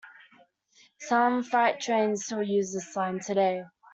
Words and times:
Some 1.01 1.43
freight 1.43 1.79
trains 1.79 2.25
still 2.25 2.41
use 2.41 2.73
this 2.73 2.95
line 2.95 3.19
today. 3.19 3.65